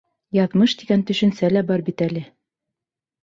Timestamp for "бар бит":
1.73-2.01